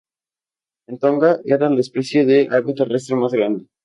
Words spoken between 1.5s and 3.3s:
era la especie de ave terrestre